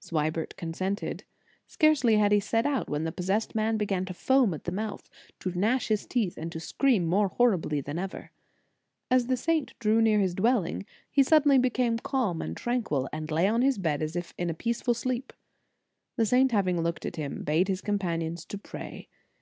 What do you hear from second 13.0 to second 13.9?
and lay on his